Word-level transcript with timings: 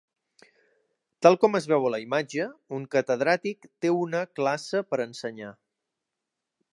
Tal 1.25 1.37
com 1.43 1.57
es 1.59 1.67
veu 1.73 1.85
a 1.89 1.91
la 1.95 1.99
imatge, 2.05 2.47
un 2.79 2.87
Catedràtic 2.97 3.69
"té 3.85 3.93
una" 3.99 4.25
classe 4.39 4.85
per 4.91 5.03
ensenyar. 5.09 5.55